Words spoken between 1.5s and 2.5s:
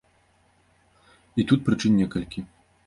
тут прычын некалькі.